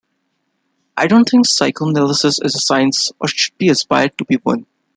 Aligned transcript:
I 0.97 1.05
don't 1.05 1.25
think 1.29 1.45
psychoanalysis 1.45 2.39
is 2.41 2.55
a 2.55 2.59
science 2.59 3.11
or 3.19 3.27
should 3.27 3.53
aspire 3.61 4.09
to 4.09 4.25
be 4.25 4.37
one. 4.37 4.65